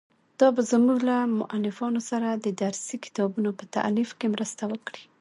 [0.39, 5.03] دا به زموږ له مؤلفانو سره د درسي کتابونو په تالیف کې مرسته وکړي.